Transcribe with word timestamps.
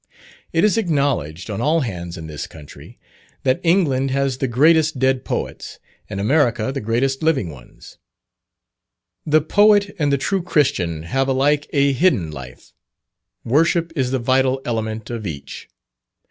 It 0.51 0.63
is 0.63 0.79
acknowledged 0.79 1.47
on 1.51 1.61
all 1.61 1.81
hands 1.81 2.17
in 2.17 2.25
this 2.25 2.47
country, 2.47 2.97
that 3.43 3.59
England 3.61 4.09
has 4.09 4.39
the 4.39 4.47
greatest 4.47 4.97
dead 4.97 5.23
poets, 5.23 5.77
and 6.09 6.19
America 6.19 6.71
the 6.71 6.81
greatest 6.81 7.21
living 7.21 7.51
ones. 7.51 7.99
The 9.27 9.41
poet 9.41 9.95
and 9.99 10.11
the 10.11 10.17
true 10.17 10.41
Christian 10.41 11.03
have 11.03 11.27
alike 11.27 11.67
a 11.71 11.93
hidden 11.93 12.31
life. 12.31 12.73
Worship 13.43 13.93
is 13.95 14.09
the 14.09 14.17
vital 14.17 14.59
element 14.65 15.11
of 15.11 15.27
each. 15.27 15.67